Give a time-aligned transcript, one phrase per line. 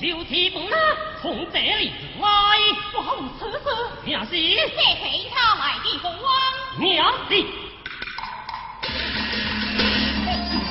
[0.00, 0.62] 成功，就提本
[1.20, 2.26] 从这里来。
[2.94, 3.58] 王此事，
[4.04, 6.18] 娘是这陪他来的国王，
[6.78, 7.44] 娘是。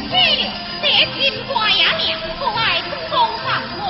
[0.10, 0.14] 这
[0.82, 3.48] 这金花呀娘，不爱成功上
[3.80, 3.88] 官，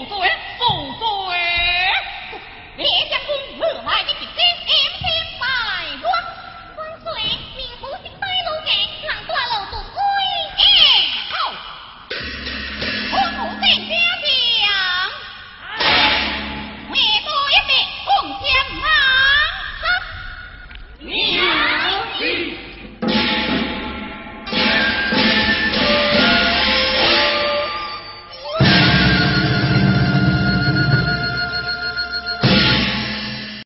[0.00, 1.29] 王水，别梦救人来之，父水，父水。